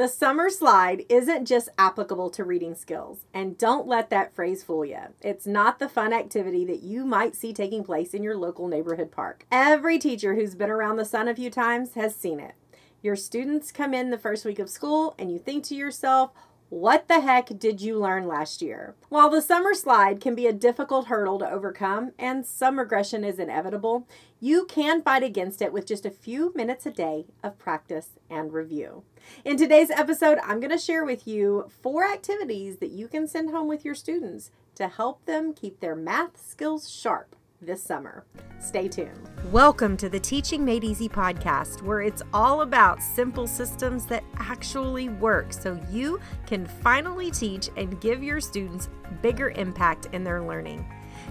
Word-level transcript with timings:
The 0.00 0.08
summer 0.08 0.48
slide 0.48 1.04
isn't 1.10 1.44
just 1.44 1.68
applicable 1.76 2.30
to 2.30 2.42
reading 2.42 2.74
skills, 2.74 3.26
and 3.34 3.58
don't 3.58 3.86
let 3.86 4.08
that 4.08 4.34
phrase 4.34 4.62
fool 4.62 4.82
you. 4.82 4.98
It's 5.20 5.46
not 5.46 5.78
the 5.78 5.90
fun 5.90 6.14
activity 6.14 6.64
that 6.64 6.82
you 6.82 7.04
might 7.04 7.36
see 7.36 7.52
taking 7.52 7.84
place 7.84 8.14
in 8.14 8.22
your 8.22 8.34
local 8.34 8.66
neighborhood 8.66 9.10
park. 9.10 9.44
Every 9.52 9.98
teacher 9.98 10.36
who's 10.36 10.54
been 10.54 10.70
around 10.70 10.96
the 10.96 11.04
sun 11.04 11.28
a 11.28 11.34
few 11.34 11.50
times 11.50 11.92
has 11.96 12.16
seen 12.16 12.40
it. 12.40 12.54
Your 13.02 13.14
students 13.14 13.70
come 13.70 13.92
in 13.92 14.08
the 14.08 14.16
first 14.16 14.46
week 14.46 14.58
of 14.58 14.70
school, 14.70 15.14
and 15.18 15.30
you 15.30 15.38
think 15.38 15.64
to 15.64 15.74
yourself, 15.74 16.30
what 16.70 17.08
the 17.08 17.18
heck 17.18 17.58
did 17.58 17.80
you 17.80 17.98
learn 17.98 18.28
last 18.28 18.62
year? 18.62 18.94
While 19.08 19.28
the 19.28 19.42
summer 19.42 19.74
slide 19.74 20.20
can 20.20 20.36
be 20.36 20.46
a 20.46 20.52
difficult 20.52 21.08
hurdle 21.08 21.40
to 21.40 21.50
overcome 21.50 22.12
and 22.16 22.46
some 22.46 22.78
regression 22.78 23.24
is 23.24 23.40
inevitable, 23.40 24.06
you 24.38 24.66
can 24.66 25.02
fight 25.02 25.24
against 25.24 25.60
it 25.60 25.72
with 25.72 25.84
just 25.84 26.06
a 26.06 26.12
few 26.12 26.52
minutes 26.54 26.86
a 26.86 26.92
day 26.92 27.26
of 27.42 27.58
practice 27.58 28.10
and 28.30 28.52
review. 28.52 29.02
In 29.44 29.56
today's 29.56 29.90
episode, 29.90 30.38
I'm 30.44 30.60
going 30.60 30.70
to 30.70 30.78
share 30.78 31.04
with 31.04 31.26
you 31.26 31.68
four 31.82 32.04
activities 32.04 32.76
that 32.76 32.92
you 32.92 33.08
can 33.08 33.26
send 33.26 33.50
home 33.50 33.66
with 33.66 33.84
your 33.84 33.96
students 33.96 34.52
to 34.76 34.86
help 34.86 35.26
them 35.26 35.52
keep 35.52 35.80
their 35.80 35.96
math 35.96 36.40
skills 36.40 36.88
sharp 36.88 37.34
this 37.60 37.82
summer. 37.82 38.24
Stay 38.58 38.88
tuned. 38.88 39.28
Welcome 39.52 39.96
to 39.98 40.08
the 40.08 40.20
Teaching 40.20 40.64
Made 40.64 40.84
Easy 40.84 41.08
podcast, 41.08 41.82
where 41.82 42.02
it's 42.02 42.22
all 42.32 42.62
about 42.62 43.02
simple 43.02 43.46
systems 43.46 44.06
that 44.06 44.24
actually 44.38 45.08
work 45.08 45.52
so 45.52 45.80
you 45.90 46.20
can 46.46 46.66
finally 46.66 47.30
teach 47.30 47.68
and 47.76 48.00
give 48.00 48.22
your 48.22 48.40
students 48.40 48.88
bigger 49.22 49.50
impact 49.50 50.08
in 50.12 50.24
their 50.24 50.42
learning. 50.42 50.86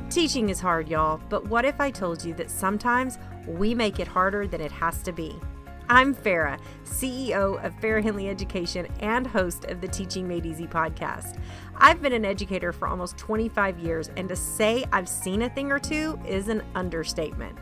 Teaching 0.10 0.50
is 0.50 0.60
hard, 0.60 0.88
y'all, 0.88 1.20
but 1.30 1.48
what 1.48 1.66
if 1.66 1.80
I 1.82 1.92
told 1.92 2.24
you 2.24 2.34
that 2.36 2.52
sometimes 2.52 3.18
we 3.48 3.74
make 3.74 4.00
it 4.00 4.08
harder 4.08 4.48
than 4.48 4.62
it 4.62 4.72
has 4.72 5.02
to 5.04 5.12
be? 5.12 5.36
I'm 5.92 6.14
Farrah, 6.14 6.60
CEO 6.86 7.66
of 7.66 7.74
Farrah 7.80 8.04
Henley 8.04 8.30
Education 8.30 8.88
and 9.00 9.26
host 9.26 9.66
of 9.66 9.82
the 9.82 9.88
Teaching 9.88 10.28
Made 10.28 10.46
Easy 10.46 10.68
podcast. 10.68 11.40
I've 11.78 12.00
been 12.00 12.14
an 12.14 12.26
educator 12.26 12.72
for 12.72 12.88
almost 12.88 13.18
25 13.18 13.80
years, 13.80 14.12
and 14.16 14.30
to 14.30 14.36
say 14.36 14.86
I've 14.94 15.10
seen 15.10 15.42
a 15.42 15.50
thing 15.50 15.72
or 15.72 15.80
two 15.80 16.20
is 16.28 16.48
an 16.48 16.62
understatement. 16.76 17.58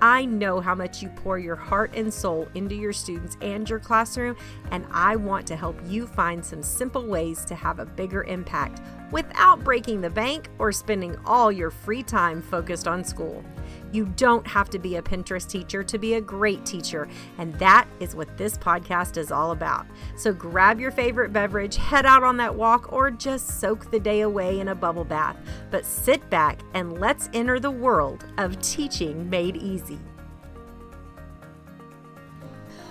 I 0.00 0.24
know 0.24 0.58
how 0.58 0.74
much 0.74 1.02
you 1.02 1.10
pour 1.10 1.38
your 1.38 1.54
heart 1.54 1.94
and 1.94 2.12
soul 2.12 2.48
into 2.54 2.74
your 2.74 2.94
students 2.94 3.36
and 3.42 3.68
your 3.68 3.78
classroom, 3.78 4.36
and 4.70 4.86
I 4.90 5.16
want 5.16 5.46
to 5.48 5.56
help 5.56 5.78
you 5.84 6.06
find 6.06 6.42
some 6.42 6.62
simple 6.62 7.06
ways 7.06 7.44
to 7.44 7.54
have 7.54 7.78
a 7.78 7.84
bigger 7.84 8.24
impact 8.24 8.80
without 9.10 9.62
breaking 9.64 10.00
the 10.00 10.08
bank 10.08 10.48
or 10.58 10.72
spending 10.72 11.14
all 11.26 11.52
your 11.52 11.70
free 11.70 12.02
time 12.02 12.40
focused 12.40 12.88
on 12.88 13.04
school. 13.04 13.44
You 13.92 14.06
don't 14.16 14.46
have 14.46 14.68
to 14.70 14.78
be 14.78 14.96
a 14.96 15.02
Pinterest 15.02 15.48
teacher 15.48 15.82
to 15.84 15.98
be 15.98 16.14
a 16.14 16.20
great 16.20 16.66
teacher, 16.66 17.08
and 17.38 17.54
that 17.54 17.86
is 18.00 18.14
what 18.14 18.36
this 18.36 18.58
podcast 18.58 19.16
is 19.16 19.30
all 19.30 19.52
about. 19.52 19.86
So 20.16 20.32
grab 20.32 20.80
your 20.80 20.90
favorite 20.90 21.32
beverage, 21.32 21.76
head 21.76 22.04
out 22.04 22.22
on 22.22 22.36
that 22.38 22.54
walk, 22.54 22.92
or 22.92 23.10
just 23.10 23.60
soak 23.60 23.90
the 23.90 24.00
day 24.00 24.22
away 24.22 24.60
in 24.60 24.68
a 24.68 24.74
bubble 24.74 25.04
bath. 25.04 25.36
But 25.70 25.86
sit 25.86 26.28
back 26.30 26.60
and 26.74 26.98
let's 26.98 27.30
enter 27.32 27.60
the 27.60 27.70
world 27.70 28.26
of 28.38 28.60
teaching 28.60 29.30
made 29.30 29.56
easy. 29.56 29.98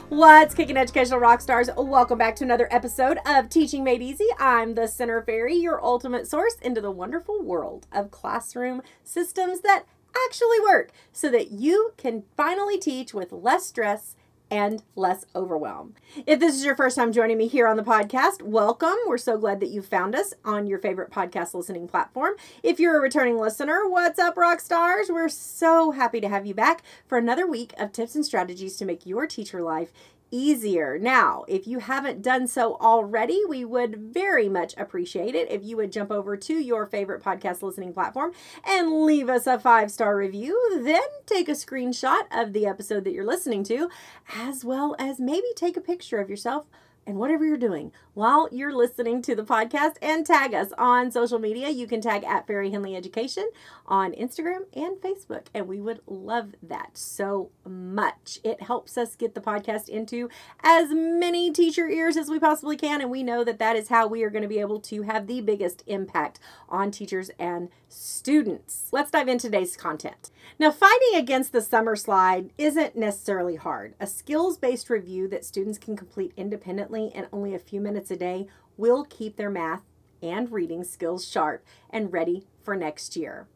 What's 0.10 0.54
kicking 0.54 0.78
educational 0.78 1.20
rock 1.20 1.42
stars? 1.42 1.68
Welcome 1.76 2.20
back 2.20 2.36
to 2.36 2.44
another 2.44 2.68
episode 2.70 3.18
of 3.26 3.50
Teaching 3.50 3.84
Made 3.84 4.04
Easy. 4.04 4.28
I'm 4.38 4.76
the 4.76 4.88
Center 4.88 5.24
Fairy, 5.24 5.56
your 5.56 5.84
ultimate 5.84 6.28
source 6.28 6.58
into 6.62 6.80
the 6.80 6.92
wonderful 6.92 7.42
world 7.42 7.88
of 7.92 8.12
classroom 8.12 8.84
systems 9.04 9.62
that 9.62 9.86
actually 10.26 10.60
work 10.62 10.92
so 11.12 11.30
that 11.30 11.52
you 11.52 11.94
can 11.98 12.24
finally 12.38 12.78
teach 12.78 13.14
with 13.14 13.32
less 13.32 13.66
stress 13.66 14.16
and 14.52 14.84
less 14.96 15.26
overwhelm. 15.36 15.96
If 16.26 16.40
this 16.40 16.56
is 16.56 16.64
your 16.64 16.76
first 16.76 16.96
time 16.96 17.12
joining 17.12 17.38
me 17.38 17.48
here 17.48 17.68
on 17.68 17.78
the 17.78 17.84
podcast, 17.84 18.42
welcome. 18.42 18.96
We're 19.08 19.18
so 19.18 19.38
glad 19.38 19.60
that 19.60 19.70
you 19.70 19.82
found 19.82 20.16
us 20.16 20.34
on 20.44 20.68
your 20.68 20.80
favorite 20.80 21.12
podcast 21.12 21.54
listening 21.54 21.88
platform. 21.88 22.36
If 22.62 22.80
you're 22.80 22.98
a 22.98 23.02
returning 23.02 23.38
listener, 23.40 23.90
what's 23.90 24.20
up, 24.20 24.38
rock 24.38 24.60
stars? 24.60 25.10
We're 25.10 25.30
so 25.30 25.92
happy 25.92 26.22
to 26.22 26.30
have 26.30 26.46
you 26.46 26.54
back 26.54 26.84
for 27.08 27.18
another 27.18 27.48
week 27.48 27.74
of 27.78 27.92
tips 27.92 28.16
and 28.16 28.26
strategies 28.26 28.78
to 28.78 28.86
make 28.86 29.06
your 29.06 29.26
teacher 29.26 29.62
life 29.62 29.92
easier. 30.36 31.00
Now, 31.00 31.46
if 31.48 31.66
you 31.66 31.80
haven't 31.80 32.22
done 32.22 32.48
so 32.48 32.76
already, 32.76 33.42
we 33.48 33.64
would 33.64 33.96
very 33.96 34.50
much 34.50 34.74
appreciate 34.78 35.34
it 35.34 35.50
if 35.50 35.64
you 35.64 35.78
would 35.78 35.92
jump 35.92 36.12
over 36.12 36.36
to 36.36 36.54
your 36.54 36.86
favorite 36.86 37.24
podcast 37.24 37.62
listening 37.62 37.94
platform 37.94 38.34
and 38.66 39.06
leave 39.06 39.30
us 39.30 39.48
a 39.48 39.58
five 39.58 39.90
star 39.90 40.18
review. 40.18 40.82
Then 40.84 41.02
take 41.26 41.48
a 41.48 41.54
screenshot 41.54 42.24
of 42.32 42.54
the 42.54 42.66
episode 42.66 43.06
that 43.06 43.14
you're 43.14 43.26
listening 43.26 43.64
to, 43.66 43.90
as 44.36 44.66
well 44.66 44.96
as 45.00 45.20
maybe 45.20 45.48
take 45.56 45.78
a 45.78 45.82
picture 45.82 46.20
of 46.20 46.30
yourself 46.30 46.66
and 47.08 47.18
whatever 47.18 47.46
you're 47.46 47.58
doing 47.58 47.92
while 48.14 48.48
you're 48.52 48.74
listening 48.74 49.22
to 49.22 49.36
the 49.36 49.44
podcast 49.44 49.96
and 50.02 50.26
tag 50.26 50.54
us 50.54 50.70
on 50.78 51.12
social 51.12 51.38
media. 51.38 51.70
You 51.70 51.88
can 51.88 52.02
tag 52.02 52.24
at 52.24 52.48
Farrah 52.48 52.72
Henley 52.72 52.96
Education 52.96 53.50
on 53.86 54.14
Instagram 54.14 54.66
and 54.74 54.98
Facebook. 54.98 55.48
And 55.54 55.68
we 55.68 55.80
would 55.80 56.02
love 56.08 56.56
that 56.64 56.98
so 56.98 57.52
much. 57.66 58.40
It 58.44 58.64
helps 58.64 58.98
us 58.98 59.16
get 59.16 59.36
the 59.36 59.42
podcast 59.42 59.90
into 59.90 60.30
as 60.64 60.90
many 60.92 61.52
teacher 61.52 61.88
ears 61.88 62.18
as 62.18 62.30
we 62.30 62.40
possibly 62.40 62.78
can. 62.78 63.02
And 63.02 63.12
we 63.12 63.24
know 63.24 63.44
that 63.44 63.60
that 63.60 63.76
is 63.76 63.90
how 63.90 64.08
we 64.08 64.24
are 64.24 64.30
going 64.30 64.42
to 64.42 64.48
be 64.48 64.60
able 64.60 64.80
to 64.82 65.04
have 65.04 65.28
the 65.28 65.42
biggest 65.42 65.84
impact 65.88 66.40
on 66.70 66.92
teachers 66.92 67.30
and 67.38 67.70
students. 67.90 68.88
Let's 68.92 69.12
dive 69.12 69.28
into 69.28 69.48
today's 69.48 69.78
content. 69.78 70.32
Now, 70.58 70.72
fighting 70.72 71.16
against 71.16 71.52
the 71.52 71.62
summer 71.62 71.96
slide 71.96 72.52
isn't 72.58 72.96
necessarily 72.96 73.56
hard. 73.56 73.94
A 74.00 74.08
skills 74.08 74.58
based 74.58 74.90
review 74.90 75.28
that 75.28 75.46
students 75.46 75.78
can 75.78 75.96
complete 75.96 76.32
independently 76.38 76.95
in 77.04 77.28
only 77.32 77.54
a 77.54 77.60
few 77.60 77.82
minutes 77.82 78.12
a 78.12 78.16
day 78.16 78.48
will 78.78 79.04
keep 79.04 79.36
their 79.36 79.50
math 79.50 79.84
and 80.22 80.52
reading 80.52 80.84
skills 80.84 81.28
sharp 81.28 81.66
and 81.90 82.12
ready 82.12 82.46
for 82.64 82.76
next 82.76 83.16
year. 83.16 83.48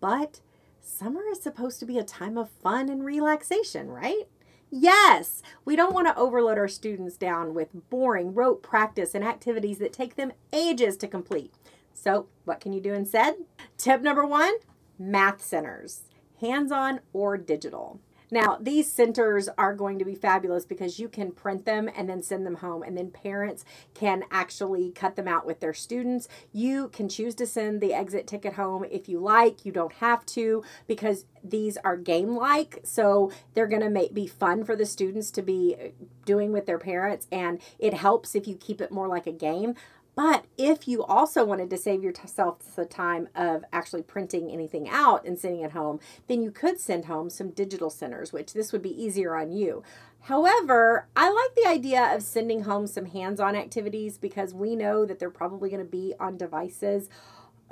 But 0.00 0.40
summer 0.80 1.22
is 1.30 1.42
supposed 1.42 1.80
to 1.80 1.86
be 1.86 1.98
a 1.98 2.04
time 2.04 2.38
of 2.38 2.50
fun 2.50 2.88
and 2.88 3.04
relaxation, 3.04 3.88
right? 3.88 4.24
Yes, 4.70 5.42
we 5.64 5.76
don't 5.76 5.94
want 5.94 6.08
to 6.08 6.16
overload 6.16 6.58
our 6.58 6.68
students 6.68 7.16
down 7.16 7.54
with 7.54 7.88
boring 7.88 8.34
rote 8.34 8.62
practice 8.62 9.14
and 9.14 9.24
activities 9.24 9.78
that 9.78 9.92
take 9.92 10.16
them 10.16 10.32
ages 10.52 10.96
to 10.98 11.08
complete. 11.08 11.54
So, 11.94 12.26
what 12.44 12.60
can 12.60 12.72
you 12.72 12.80
do 12.80 12.92
instead? 12.92 13.36
Tip 13.78 14.02
number 14.02 14.26
one 14.26 14.54
math 14.98 15.42
centers, 15.42 16.02
hands 16.40 16.72
on 16.72 17.00
or 17.12 17.36
digital. 17.36 18.00
Now, 18.30 18.58
these 18.60 18.90
centers 18.90 19.48
are 19.56 19.74
going 19.74 19.98
to 19.98 20.04
be 20.04 20.14
fabulous 20.14 20.64
because 20.64 20.98
you 20.98 21.08
can 21.08 21.30
print 21.30 21.64
them 21.64 21.88
and 21.96 22.08
then 22.08 22.22
send 22.22 22.44
them 22.44 22.56
home, 22.56 22.82
and 22.82 22.96
then 22.96 23.10
parents 23.10 23.64
can 23.94 24.24
actually 24.30 24.90
cut 24.90 25.16
them 25.16 25.28
out 25.28 25.46
with 25.46 25.60
their 25.60 25.74
students. 25.74 26.28
You 26.52 26.88
can 26.88 27.08
choose 27.08 27.34
to 27.36 27.46
send 27.46 27.80
the 27.80 27.94
exit 27.94 28.26
ticket 28.26 28.54
home 28.54 28.84
if 28.90 29.08
you 29.08 29.20
like. 29.20 29.64
You 29.64 29.72
don't 29.72 29.92
have 29.94 30.26
to 30.26 30.64
because 30.86 31.26
these 31.44 31.76
are 31.78 31.96
game 31.96 32.34
like, 32.34 32.80
so 32.82 33.30
they're 33.54 33.68
going 33.68 33.94
to 33.94 34.08
be 34.12 34.26
fun 34.26 34.64
for 34.64 34.74
the 34.74 34.86
students 34.86 35.30
to 35.32 35.42
be 35.42 35.76
uh, 35.80 35.88
doing 36.24 36.52
with 36.52 36.66
their 36.66 36.78
parents, 36.78 37.28
and 37.30 37.60
it 37.78 37.94
helps 37.94 38.34
if 38.34 38.48
you 38.48 38.56
keep 38.56 38.80
it 38.80 38.90
more 38.90 39.06
like 39.06 39.26
a 39.26 39.32
game. 39.32 39.74
But 40.16 40.46
if 40.56 40.88
you 40.88 41.04
also 41.04 41.44
wanted 41.44 41.68
to 41.70 41.76
save 41.76 42.02
yourself 42.02 42.74
the 42.74 42.86
time 42.86 43.28
of 43.34 43.64
actually 43.70 44.02
printing 44.02 44.50
anything 44.50 44.88
out 44.88 45.26
and 45.26 45.38
sending 45.38 45.60
it 45.60 45.72
home, 45.72 46.00
then 46.26 46.42
you 46.42 46.50
could 46.50 46.80
send 46.80 47.04
home 47.04 47.28
some 47.28 47.50
digital 47.50 47.90
centers, 47.90 48.32
which 48.32 48.54
this 48.54 48.72
would 48.72 48.82
be 48.82 49.02
easier 49.02 49.36
on 49.36 49.52
you. 49.52 49.82
However, 50.22 51.06
I 51.14 51.30
like 51.30 51.54
the 51.54 51.68
idea 51.68 52.14
of 52.14 52.22
sending 52.22 52.62
home 52.62 52.86
some 52.86 53.04
hands 53.04 53.38
on 53.40 53.54
activities 53.54 54.16
because 54.16 54.54
we 54.54 54.74
know 54.74 55.04
that 55.04 55.18
they're 55.18 55.30
probably 55.30 55.68
going 55.68 55.84
to 55.84 55.90
be 55.90 56.14
on 56.18 56.38
devices 56.38 57.10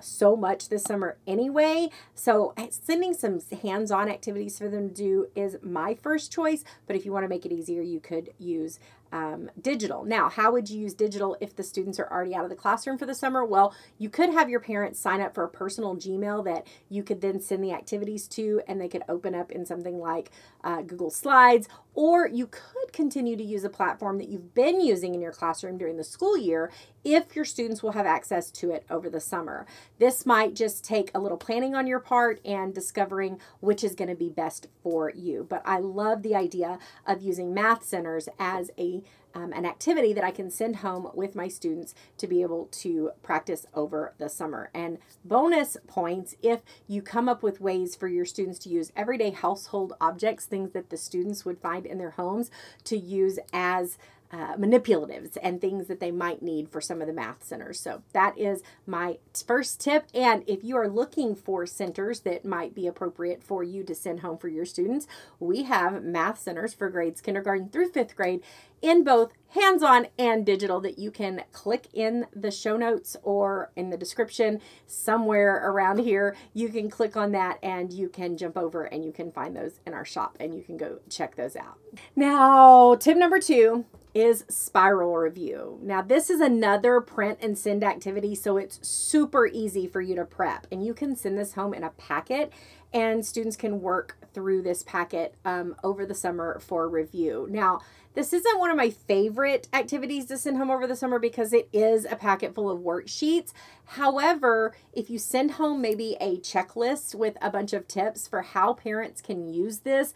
so 0.00 0.36
much 0.36 0.68
this 0.68 0.82
summer 0.82 1.16
anyway. 1.26 1.88
So 2.14 2.52
eh, 2.56 2.68
sending 2.70 3.14
some 3.14 3.40
hands-on 3.62 4.08
activities 4.08 4.58
for 4.58 4.68
them 4.68 4.88
to 4.90 4.94
do 4.94 5.26
is 5.34 5.56
my 5.62 5.94
first 5.94 6.32
choice. 6.32 6.64
But 6.86 6.96
if 6.96 7.04
you 7.04 7.12
want 7.12 7.24
to 7.24 7.28
make 7.28 7.46
it 7.46 7.52
easier, 7.52 7.82
you 7.82 8.00
could 8.00 8.32
use 8.38 8.78
um, 9.14 9.48
digital. 9.60 10.04
Now, 10.04 10.28
how 10.28 10.50
would 10.50 10.68
you 10.68 10.80
use 10.80 10.92
digital 10.92 11.36
if 11.40 11.54
the 11.54 11.62
students 11.62 12.00
are 12.00 12.10
already 12.10 12.34
out 12.34 12.42
of 12.42 12.50
the 12.50 12.56
classroom 12.56 12.98
for 12.98 13.06
the 13.06 13.14
summer? 13.14 13.44
Well, 13.44 13.72
you 13.96 14.10
could 14.10 14.30
have 14.30 14.50
your 14.50 14.58
parents 14.58 14.98
sign 14.98 15.20
up 15.20 15.34
for 15.34 15.44
a 15.44 15.48
personal 15.48 15.94
Gmail 15.94 16.44
that 16.44 16.66
you 16.88 17.04
could 17.04 17.20
then 17.20 17.40
send 17.40 17.62
the 17.62 17.72
activities 17.72 18.26
to, 18.28 18.60
and 18.66 18.80
they 18.80 18.88
could 18.88 19.04
open 19.08 19.32
up 19.32 19.52
in 19.52 19.64
something 19.64 20.00
like 20.00 20.32
uh, 20.64 20.82
Google 20.82 21.10
Slides, 21.10 21.68
or 21.94 22.26
you 22.26 22.46
could 22.46 22.92
continue 22.92 23.36
to 23.36 23.42
use 23.42 23.64
a 23.64 23.70
platform 23.70 24.18
that 24.18 24.28
you've 24.28 24.54
been 24.54 24.80
using 24.80 25.14
in 25.14 25.20
your 25.20 25.32
classroom 25.32 25.78
during 25.78 25.96
the 25.96 26.04
school 26.04 26.36
year 26.36 26.70
if 27.04 27.36
your 27.36 27.44
students 27.44 27.82
will 27.82 27.92
have 27.92 28.06
access 28.06 28.50
to 28.50 28.70
it 28.70 28.84
over 28.90 29.08
the 29.08 29.20
summer. 29.20 29.66
This 29.98 30.26
might 30.26 30.54
just 30.54 30.84
take 30.84 31.10
a 31.14 31.18
little 31.20 31.38
planning 31.38 31.74
on 31.74 31.86
your 31.86 32.00
part 32.00 32.40
and 32.44 32.74
discovering 32.74 33.38
which 33.60 33.84
is 33.84 33.94
going 33.94 34.08
to 34.08 34.14
be 34.14 34.28
best 34.28 34.68
for 34.82 35.10
you. 35.10 35.46
But 35.48 35.62
I 35.64 35.78
love 35.78 36.22
the 36.22 36.34
idea 36.34 36.78
of 37.06 37.22
using 37.22 37.54
math 37.54 37.84
centers 37.84 38.28
as 38.38 38.70
a 38.78 39.02
um, 39.34 39.52
an 39.52 39.66
activity 39.66 40.12
that 40.12 40.24
I 40.24 40.30
can 40.30 40.50
send 40.50 40.76
home 40.76 41.10
with 41.14 41.34
my 41.34 41.48
students 41.48 41.94
to 42.18 42.26
be 42.26 42.42
able 42.42 42.66
to 42.66 43.10
practice 43.22 43.66
over 43.74 44.14
the 44.18 44.28
summer. 44.28 44.70
And 44.72 44.98
bonus 45.24 45.76
points 45.86 46.36
if 46.42 46.60
you 46.86 47.02
come 47.02 47.28
up 47.28 47.42
with 47.42 47.60
ways 47.60 47.96
for 47.96 48.08
your 48.08 48.24
students 48.24 48.58
to 48.60 48.68
use 48.68 48.92
everyday 48.96 49.30
household 49.30 49.94
objects, 50.00 50.46
things 50.46 50.72
that 50.72 50.90
the 50.90 50.96
students 50.96 51.44
would 51.44 51.58
find 51.58 51.86
in 51.86 51.98
their 51.98 52.10
homes, 52.10 52.50
to 52.84 52.96
use 52.96 53.38
as 53.52 53.98
uh, 54.34 54.56
manipulatives 54.56 55.38
and 55.42 55.60
things 55.60 55.86
that 55.86 56.00
they 56.00 56.10
might 56.10 56.42
need 56.42 56.68
for 56.68 56.80
some 56.80 57.00
of 57.00 57.06
the 57.06 57.12
math 57.12 57.44
centers. 57.44 57.78
So 57.78 58.02
that 58.12 58.36
is 58.36 58.62
my 58.84 59.18
first 59.46 59.80
tip. 59.80 60.08
And 60.12 60.42
if 60.48 60.64
you 60.64 60.76
are 60.76 60.88
looking 60.88 61.36
for 61.36 61.66
centers 61.66 62.20
that 62.20 62.44
might 62.44 62.74
be 62.74 62.88
appropriate 62.88 63.44
for 63.44 63.62
you 63.62 63.84
to 63.84 63.94
send 63.94 64.20
home 64.20 64.36
for 64.36 64.48
your 64.48 64.64
students, 64.66 65.06
we 65.38 65.62
have 65.64 66.02
math 66.02 66.40
centers 66.40 66.74
for 66.74 66.90
grades 66.90 67.20
kindergarten 67.20 67.68
through 67.68 67.90
fifth 67.90 68.16
grade 68.16 68.42
in 68.82 69.04
both 69.04 69.32
hands-on 69.50 70.08
and 70.18 70.44
digital 70.44 70.80
that 70.80 70.98
you 70.98 71.12
can 71.12 71.44
click 71.52 71.86
in 71.92 72.26
the 72.34 72.50
show 72.50 72.76
notes 72.76 73.16
or 73.22 73.70
in 73.76 73.90
the 73.90 73.96
description 73.96 74.60
somewhere 74.86 75.62
around 75.70 75.98
here 76.00 76.36
you 76.52 76.68
can 76.68 76.90
click 76.90 77.16
on 77.16 77.30
that 77.30 77.58
and 77.62 77.92
you 77.92 78.08
can 78.08 78.36
jump 78.36 78.58
over 78.58 78.82
and 78.84 79.04
you 79.04 79.12
can 79.12 79.30
find 79.30 79.56
those 79.56 79.80
in 79.86 79.94
our 79.94 80.04
shop 80.04 80.36
and 80.40 80.54
you 80.54 80.62
can 80.62 80.76
go 80.76 80.98
check 81.08 81.36
those 81.36 81.54
out 81.54 81.78
now 82.16 82.94
tip 82.96 83.16
number 83.16 83.38
two 83.38 83.84
is 84.14 84.44
spiral 84.48 85.16
review. 85.16 85.78
Now, 85.82 86.00
this 86.00 86.30
is 86.30 86.40
another 86.40 87.00
print 87.00 87.38
and 87.42 87.58
send 87.58 87.82
activity, 87.82 88.34
so 88.36 88.56
it's 88.56 88.78
super 88.86 89.46
easy 89.46 89.88
for 89.88 90.00
you 90.00 90.14
to 90.14 90.24
prep. 90.24 90.68
And 90.70 90.86
you 90.86 90.94
can 90.94 91.16
send 91.16 91.36
this 91.36 91.54
home 91.54 91.74
in 91.74 91.82
a 91.82 91.90
packet, 91.90 92.52
and 92.92 93.26
students 93.26 93.56
can 93.56 93.80
work 93.80 94.16
through 94.32 94.62
this 94.62 94.84
packet 94.84 95.34
um, 95.44 95.74
over 95.82 96.06
the 96.06 96.14
summer 96.14 96.60
for 96.60 96.88
review. 96.88 97.48
Now, 97.50 97.80
this 98.14 98.32
isn't 98.32 98.60
one 98.60 98.70
of 98.70 98.76
my 98.76 98.90
favorite 98.90 99.66
activities 99.72 100.26
to 100.26 100.38
send 100.38 100.56
home 100.56 100.70
over 100.70 100.86
the 100.86 100.94
summer 100.94 101.18
because 101.18 101.52
it 101.52 101.68
is 101.72 102.04
a 102.04 102.14
packet 102.14 102.54
full 102.54 102.70
of 102.70 102.78
worksheets. 102.78 103.52
However, 103.86 104.76
if 104.92 105.10
you 105.10 105.18
send 105.18 105.52
home 105.52 105.82
maybe 105.82 106.16
a 106.20 106.36
checklist 106.36 107.16
with 107.16 107.36
a 107.42 107.50
bunch 107.50 107.72
of 107.72 107.88
tips 107.88 108.28
for 108.28 108.42
how 108.42 108.74
parents 108.74 109.20
can 109.20 109.52
use 109.52 109.80
this, 109.80 110.14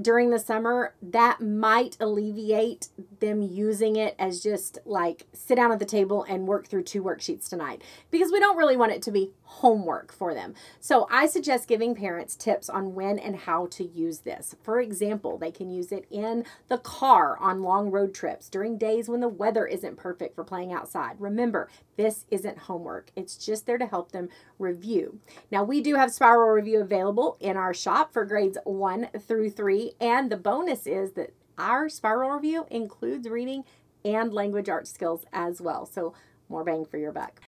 during 0.00 0.30
the 0.30 0.38
summer, 0.38 0.94
that 1.02 1.40
might 1.40 1.96
alleviate 2.00 2.88
them 3.20 3.42
using 3.42 3.96
it 3.96 4.14
as 4.18 4.42
just 4.42 4.78
like 4.84 5.26
sit 5.32 5.56
down 5.56 5.72
at 5.72 5.78
the 5.78 5.84
table 5.86 6.24
and 6.28 6.46
work 6.46 6.68
through 6.68 6.82
two 6.82 7.02
worksheets 7.02 7.48
tonight. 7.48 7.82
Because 8.10 8.30
we 8.30 8.40
don't 8.40 8.56
really 8.56 8.76
want 8.76 8.92
it 8.92 9.02
to 9.02 9.10
be 9.10 9.30
homework 9.46 10.12
for 10.12 10.34
them. 10.34 10.54
So 10.80 11.06
I 11.10 11.26
suggest 11.26 11.68
giving 11.68 11.94
parents 11.94 12.36
tips 12.36 12.68
on 12.68 12.94
when 12.94 13.18
and 13.18 13.36
how 13.36 13.66
to 13.66 13.84
use 13.84 14.20
this. 14.20 14.54
For 14.62 14.80
example, 14.80 15.38
they 15.38 15.50
can 15.50 15.70
use 15.70 15.92
it 15.92 16.06
in 16.10 16.44
the 16.68 16.78
car 16.78 17.38
on 17.38 17.62
long 17.62 17.90
road 17.90 18.12
trips 18.12 18.48
during 18.48 18.76
days 18.76 19.08
when 19.08 19.20
the 19.20 19.28
weather 19.28 19.66
isn't 19.66 19.96
perfect 19.96 20.34
for 20.34 20.44
playing 20.44 20.72
outside. 20.72 21.16
Remember, 21.18 21.68
this 21.96 22.26
isn't 22.30 22.58
homework. 22.58 23.10
It's 23.16 23.36
just 23.36 23.66
there 23.66 23.78
to 23.78 23.86
help 23.86 24.12
them 24.12 24.28
review. 24.58 25.20
Now, 25.50 25.64
we 25.64 25.80
do 25.80 25.94
have 25.94 26.12
Spiral 26.12 26.50
Review 26.50 26.80
available 26.80 27.36
in 27.40 27.56
our 27.56 27.72
shop 27.72 28.12
for 28.12 28.24
grades 28.24 28.58
1 28.64 29.08
through 29.20 29.50
3 29.50 29.92
and 30.00 30.30
the 30.30 30.36
bonus 30.36 30.86
is 30.86 31.12
that 31.12 31.32
our 31.58 31.88
spiral 31.88 32.30
review 32.30 32.66
includes 32.70 33.28
reading 33.28 33.64
and 34.04 34.32
language 34.32 34.68
arts 34.68 34.90
skills 34.90 35.24
as 35.32 35.60
well. 35.60 35.86
So 35.86 36.14
more 36.48 36.64
bang 36.64 36.84
for 36.84 36.98
your 36.98 37.12
buck. 37.12 37.40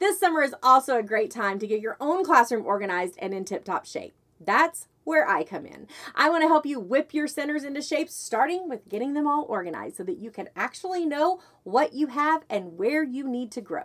This 0.00 0.18
summer 0.18 0.42
is 0.42 0.54
also 0.62 0.96
a 0.96 1.02
great 1.02 1.30
time 1.30 1.58
to 1.58 1.66
get 1.66 1.82
your 1.82 1.98
own 2.00 2.24
classroom 2.24 2.64
organized 2.64 3.16
and 3.18 3.34
in 3.34 3.44
tip 3.44 3.64
top 3.64 3.84
shape. 3.84 4.14
That's 4.40 4.88
where 5.04 5.28
I 5.28 5.44
come 5.44 5.66
in. 5.66 5.88
I 6.14 6.30
want 6.30 6.42
to 6.42 6.48
help 6.48 6.64
you 6.64 6.80
whip 6.80 7.12
your 7.12 7.26
centers 7.26 7.64
into 7.64 7.82
shape, 7.82 8.08
starting 8.08 8.66
with 8.66 8.88
getting 8.88 9.12
them 9.12 9.26
all 9.26 9.44
organized 9.46 9.96
so 9.96 10.04
that 10.04 10.16
you 10.16 10.30
can 10.30 10.48
actually 10.56 11.04
know 11.04 11.40
what 11.64 11.92
you 11.92 12.06
have 12.06 12.44
and 12.48 12.78
where 12.78 13.02
you 13.02 13.28
need 13.28 13.50
to 13.52 13.60
grow. 13.60 13.82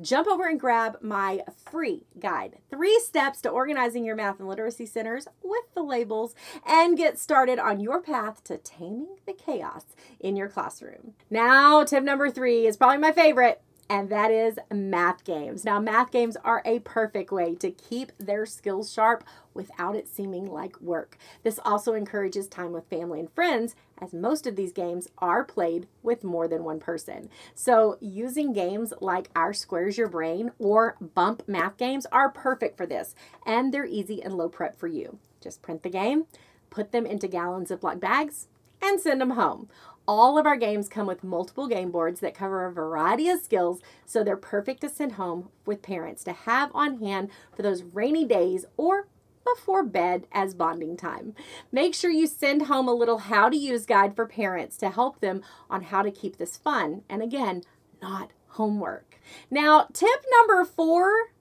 Jump 0.00 0.26
over 0.26 0.48
and 0.48 0.58
grab 0.58 0.96
my 1.02 1.42
free 1.70 2.06
guide, 2.18 2.56
Three 2.70 2.98
Steps 3.00 3.42
to 3.42 3.50
Organizing 3.50 4.04
Your 4.04 4.16
Math 4.16 4.38
and 4.38 4.48
Literacy 4.48 4.86
Centers 4.86 5.28
with 5.42 5.64
the 5.74 5.82
labels, 5.82 6.34
and 6.66 6.96
get 6.96 7.18
started 7.18 7.58
on 7.58 7.80
your 7.80 8.00
path 8.00 8.42
to 8.44 8.56
taming 8.56 9.16
the 9.26 9.34
chaos 9.34 9.84
in 10.18 10.34
your 10.34 10.48
classroom. 10.48 11.12
Now, 11.28 11.84
tip 11.84 12.04
number 12.04 12.30
three 12.30 12.66
is 12.66 12.78
probably 12.78 12.98
my 12.98 13.12
favorite 13.12 13.60
and 13.90 14.10
that 14.10 14.30
is 14.30 14.58
math 14.72 15.24
games. 15.24 15.64
Now, 15.64 15.80
math 15.80 16.10
games 16.10 16.36
are 16.44 16.62
a 16.64 16.80
perfect 16.80 17.32
way 17.32 17.54
to 17.56 17.70
keep 17.70 18.12
their 18.18 18.44
skills 18.44 18.92
sharp 18.92 19.24
without 19.54 19.96
it 19.96 20.08
seeming 20.08 20.44
like 20.44 20.80
work. 20.80 21.16
This 21.42 21.58
also 21.64 21.94
encourages 21.94 22.48
time 22.48 22.72
with 22.72 22.88
family 22.88 23.20
and 23.20 23.32
friends, 23.32 23.74
as 24.00 24.12
most 24.12 24.46
of 24.46 24.56
these 24.56 24.72
games 24.72 25.08
are 25.18 25.42
played 25.42 25.88
with 26.02 26.22
more 26.22 26.46
than 26.46 26.64
one 26.64 26.80
person. 26.80 27.30
So, 27.54 27.96
using 28.00 28.52
games 28.52 28.92
like 29.00 29.30
our 29.34 29.52
Squares 29.52 29.98
Your 29.98 30.08
Brain 30.08 30.52
or 30.58 30.96
Bump 31.00 31.42
math 31.48 31.76
games 31.76 32.06
are 32.12 32.30
perfect 32.30 32.76
for 32.76 32.86
this, 32.86 33.14
and 33.46 33.72
they're 33.72 33.86
easy 33.86 34.22
and 34.22 34.34
low 34.34 34.48
prep 34.48 34.78
for 34.78 34.86
you. 34.86 35.18
Just 35.40 35.62
print 35.62 35.82
the 35.82 35.90
game, 35.90 36.26
put 36.70 36.92
them 36.92 37.06
into 37.06 37.26
gallon 37.26 37.64
Ziploc 37.64 38.00
bags, 38.00 38.48
and 38.82 39.00
send 39.00 39.20
them 39.20 39.30
home. 39.30 39.68
All 40.06 40.38
of 40.38 40.46
our 40.46 40.56
games 40.56 40.88
come 40.88 41.06
with 41.06 41.22
multiple 41.22 41.68
game 41.68 41.90
boards 41.90 42.20
that 42.20 42.34
cover 42.34 42.64
a 42.64 42.72
variety 42.72 43.28
of 43.28 43.42
skills, 43.42 43.82
so 44.06 44.24
they're 44.24 44.36
perfect 44.36 44.80
to 44.80 44.88
send 44.88 45.12
home 45.12 45.50
with 45.66 45.82
parents 45.82 46.24
to 46.24 46.32
have 46.32 46.70
on 46.74 46.98
hand 47.00 47.30
for 47.54 47.62
those 47.62 47.82
rainy 47.82 48.24
days 48.24 48.64
or 48.78 49.08
before 49.44 49.82
bed 49.82 50.26
as 50.32 50.54
bonding 50.54 50.96
time. 50.96 51.34
Make 51.70 51.94
sure 51.94 52.10
you 52.10 52.26
send 52.26 52.62
home 52.62 52.88
a 52.88 52.94
little 52.94 53.18
how 53.18 53.48
to 53.48 53.56
use 53.56 53.86
guide 53.86 54.16
for 54.16 54.26
parents 54.26 54.76
to 54.78 54.90
help 54.90 55.20
them 55.20 55.42
on 55.68 55.82
how 55.82 56.02
to 56.02 56.10
keep 56.10 56.38
this 56.38 56.56
fun 56.56 57.02
and 57.08 57.22
again, 57.22 57.62
not 58.00 58.32
homework. 58.48 59.20
Now, 59.50 59.88
tip 59.92 60.24
number 60.38 60.64
four 60.64 61.32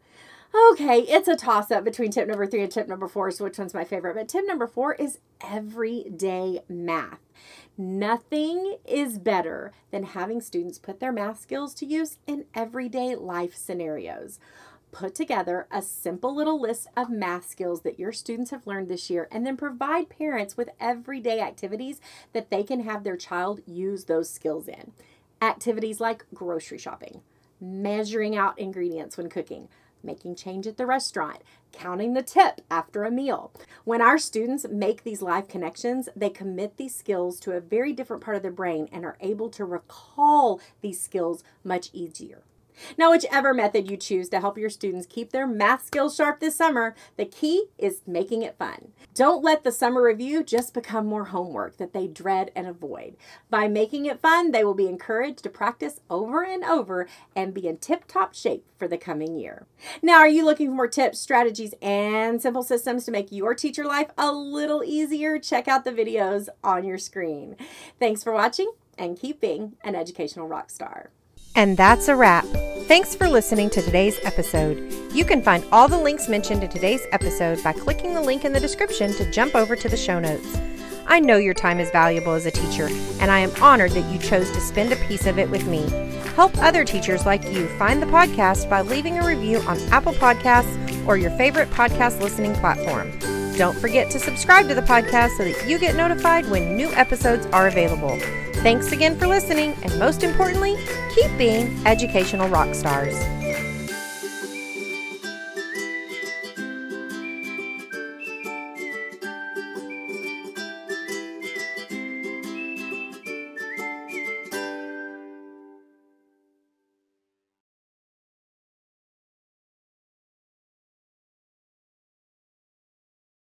Okay, 0.55 1.01
it's 1.01 1.27
a 1.27 1.35
toss 1.35 1.71
up 1.71 1.83
between 1.83 2.11
tip 2.11 2.27
number 2.27 2.45
three 2.45 2.61
and 2.61 2.71
tip 2.71 2.87
number 2.87 3.07
four, 3.07 3.31
so 3.31 3.43
which 3.43 3.57
one's 3.57 3.73
my 3.73 3.83
favorite? 3.83 4.15
But 4.15 4.29
tip 4.29 4.45
number 4.47 4.67
four 4.67 4.93
is 4.95 5.19
everyday 5.41 6.61
math. 6.69 7.19
Nothing 7.77 8.77
is 8.85 9.17
better 9.17 9.73
than 9.91 10.03
having 10.03 10.39
students 10.39 10.79
put 10.79 10.99
their 10.99 11.11
math 11.11 11.39
skills 11.39 11.73
to 11.75 11.85
use 11.85 12.17
in 12.25 12.45
everyday 12.55 13.15
life 13.15 13.55
scenarios. 13.55 14.39
Put 14.91 15.15
together 15.15 15.67
a 15.69 15.81
simple 15.81 16.33
little 16.33 16.59
list 16.59 16.87
of 16.95 17.09
math 17.09 17.47
skills 17.47 17.81
that 17.81 17.99
your 17.99 18.13
students 18.13 18.51
have 18.51 18.65
learned 18.65 18.87
this 18.87 19.09
year 19.09 19.27
and 19.31 19.45
then 19.45 19.57
provide 19.57 20.09
parents 20.09 20.55
with 20.55 20.69
everyday 20.79 21.41
activities 21.41 21.99
that 22.31 22.49
they 22.49 22.63
can 22.63 22.79
have 22.81 23.03
their 23.03 23.17
child 23.17 23.59
use 23.65 24.05
those 24.05 24.29
skills 24.29 24.67
in. 24.67 24.93
Activities 25.41 25.99
like 25.99 26.25
grocery 26.33 26.77
shopping, 26.77 27.21
measuring 27.59 28.35
out 28.35 28.57
ingredients 28.57 29.17
when 29.17 29.29
cooking, 29.29 29.67
making 30.03 30.35
change 30.35 30.67
at 30.67 30.77
the 30.77 30.85
restaurant, 30.85 31.43
counting 31.71 32.13
the 32.13 32.23
tip 32.23 32.61
after 32.71 33.03
a 33.03 33.11
meal. 33.11 33.51
When 33.83 34.01
our 34.01 34.17
students 34.17 34.65
make 34.69 35.03
these 35.03 35.21
live 35.21 35.47
connections, 35.47 36.09
they 36.15 36.29
commit 36.29 36.77
these 36.77 36.95
skills 36.95 37.39
to 37.41 37.51
a 37.51 37.61
very 37.61 37.93
different 37.93 38.23
part 38.23 38.37
of 38.37 38.43
their 38.43 38.51
brain 38.51 38.89
and 38.91 39.05
are 39.05 39.17
able 39.19 39.49
to 39.49 39.65
recall 39.65 40.59
these 40.81 40.99
skills 40.99 41.43
much 41.63 41.89
easier. 41.93 42.43
Now, 42.97 43.11
whichever 43.11 43.53
method 43.53 43.89
you 43.89 43.97
choose 43.97 44.29
to 44.29 44.39
help 44.39 44.57
your 44.57 44.69
students 44.69 45.07
keep 45.07 45.31
their 45.31 45.47
math 45.47 45.85
skills 45.85 46.15
sharp 46.15 46.39
this 46.39 46.55
summer, 46.55 46.95
the 47.15 47.25
key 47.25 47.65
is 47.77 48.01
making 48.05 48.41
it 48.41 48.57
fun. 48.57 48.93
Don't 49.13 49.43
let 49.43 49.63
the 49.63 49.71
summer 49.71 50.03
review 50.03 50.43
just 50.43 50.73
become 50.73 51.05
more 51.05 51.25
homework 51.25 51.77
that 51.77 51.93
they 51.93 52.07
dread 52.07 52.51
and 52.55 52.67
avoid. 52.67 53.17
By 53.49 53.67
making 53.67 54.05
it 54.05 54.21
fun, 54.21 54.51
they 54.51 54.63
will 54.63 54.73
be 54.73 54.87
encouraged 54.87 55.43
to 55.43 55.49
practice 55.49 55.99
over 56.09 56.43
and 56.43 56.63
over 56.63 57.07
and 57.35 57.53
be 57.53 57.67
in 57.67 57.77
tip 57.77 58.05
top 58.07 58.33
shape 58.33 58.65
for 58.77 58.87
the 58.87 58.97
coming 58.97 59.37
year. 59.37 59.65
Now, 60.01 60.17
are 60.17 60.27
you 60.27 60.45
looking 60.45 60.67
for 60.67 60.75
more 60.75 60.87
tips, 60.87 61.19
strategies, 61.19 61.73
and 61.81 62.41
simple 62.41 62.63
systems 62.63 63.05
to 63.05 63.11
make 63.11 63.31
your 63.31 63.55
teacher 63.55 63.85
life 63.85 64.11
a 64.17 64.31
little 64.31 64.83
easier? 64.83 65.39
Check 65.39 65.67
out 65.67 65.83
the 65.83 65.91
videos 65.91 66.47
on 66.63 66.85
your 66.85 66.97
screen. 66.97 67.55
Thanks 67.99 68.23
for 68.23 68.33
watching 68.33 68.71
and 68.97 69.19
keep 69.19 69.39
being 69.39 69.75
an 69.83 69.95
educational 69.95 70.47
rock 70.47 70.69
star. 70.69 71.11
And 71.57 71.75
that's 71.75 72.07
a 72.07 72.15
wrap. 72.15 72.45
Thanks 72.87 73.15
for 73.15 73.27
listening 73.27 73.71
to 73.71 73.81
today's 73.81 74.19
episode. 74.23 74.93
You 75.11 75.25
can 75.25 75.41
find 75.41 75.65
all 75.71 75.87
the 75.87 75.97
links 75.97 76.29
mentioned 76.29 76.63
in 76.63 76.69
today's 76.69 77.01
episode 77.11 77.63
by 77.63 77.73
clicking 77.73 78.13
the 78.13 78.21
link 78.21 78.45
in 78.45 78.53
the 78.53 78.59
description 78.59 79.11
to 79.13 79.31
jump 79.31 79.55
over 79.55 79.75
to 79.75 79.89
the 79.89 79.97
show 79.97 80.19
notes. 80.19 80.55
I 81.07 81.19
know 81.19 81.37
your 81.37 81.55
time 81.55 81.79
is 81.79 81.89
valuable 81.89 82.33
as 82.33 82.45
a 82.45 82.51
teacher, 82.51 82.87
and 83.19 83.31
I 83.31 83.39
am 83.39 83.51
honored 83.59 83.93
that 83.93 84.13
you 84.13 84.19
chose 84.19 84.51
to 84.51 84.61
spend 84.61 84.93
a 84.93 85.07
piece 85.07 85.25
of 85.25 85.39
it 85.39 85.49
with 85.49 85.65
me. 85.65 85.89
Help 86.35 86.55
other 86.59 86.85
teachers 86.85 87.25
like 87.25 87.43
you 87.45 87.67
find 87.79 88.03
the 88.03 88.07
podcast 88.07 88.69
by 88.69 88.81
leaving 88.81 89.17
a 89.17 89.25
review 89.25 89.57
on 89.61 89.79
Apple 89.91 90.13
Podcasts 90.13 91.07
or 91.07 91.17
your 91.17 91.31
favorite 91.31 91.71
podcast 91.71 92.21
listening 92.21 92.53
platform. 92.53 93.17
Don't 93.57 93.79
forget 93.79 94.11
to 94.11 94.19
subscribe 94.19 94.67
to 94.67 94.75
the 94.75 94.83
podcast 94.83 95.37
so 95.37 95.43
that 95.43 95.67
you 95.67 95.79
get 95.79 95.95
notified 95.95 96.47
when 96.51 96.77
new 96.77 96.91
episodes 96.91 97.47
are 97.47 97.67
available. 97.67 98.19
Thanks 98.61 98.91
again 98.91 99.17
for 99.17 99.25
listening, 99.25 99.73
and 99.81 99.97
most 99.97 100.23
importantly, 100.23 100.75
keep 101.17 101.35
being 101.35 101.67
educational 101.87 102.47
rock 102.49 102.75
stars. 102.75 103.36